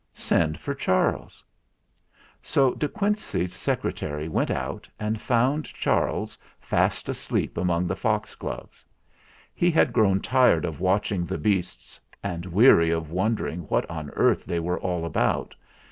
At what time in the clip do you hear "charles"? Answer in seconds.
0.73-1.43, 5.75-6.39